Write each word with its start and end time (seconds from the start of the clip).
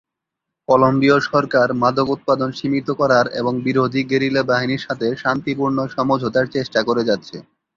কলম্বীয় 0.67 1.17
সরকার 1.29 1.67
মাদক 1.81 2.07
উৎপাদন 2.15 2.49
সীমিত 2.51 2.87
করার 2.99 3.25
এবং 3.39 3.53
বিরোধী 3.65 4.01
গেরিলা 4.11 4.43
বাহিনীর 4.43 4.85
সাথে 4.87 5.07
শান্তিপূর্ণ 5.17 5.77
সমঝোতার 5.95 6.45
চেষ্টা 6.55 6.79
করে 6.87 7.01
যাচ্ছে। 7.09 7.37